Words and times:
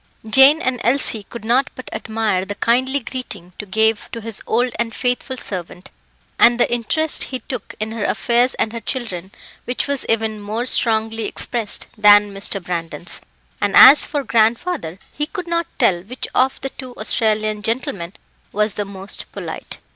Jane 0.27 0.63
and 0.63 0.81
Elsie 0.83 1.21
could 1.29 1.45
not 1.45 1.69
but 1.75 1.87
admire 1.93 2.43
the 2.43 2.55
kindly 2.55 3.01
greeting 3.01 3.53
to 3.59 3.67
gave 3.67 4.09
to 4.11 4.19
his 4.19 4.41
old 4.47 4.73
and 4.79 4.95
faithful 4.95 5.37
servant, 5.37 5.91
and 6.39 6.59
the 6.59 6.73
interest 6.73 7.25
he 7.25 7.41
took 7.41 7.75
in 7.79 7.91
her 7.91 8.03
affairs 8.03 8.55
and 8.55 8.73
her 8.73 8.79
children, 8.79 9.29
which 9.65 9.85
was 9.87 10.03
even 10.09 10.39
more 10.41 10.65
strongly 10.65 11.25
expressed 11.27 11.85
than 11.95 12.33
Mr. 12.33 12.59
Brandon's; 12.63 13.21
and 13.61 13.75
as 13.75 14.03
for 14.03 14.23
grandfather, 14.23 14.97
he 15.13 15.27
could 15.27 15.47
not 15.47 15.67
tell 15.77 16.01
which 16.01 16.27
of 16.33 16.59
the 16.61 16.69
two 16.71 16.95
Australian 16.95 17.61
gentlemen 17.61 18.13
was 18.51 18.73
the 18.73 18.85
most 18.85 19.31
polite. 19.31 19.77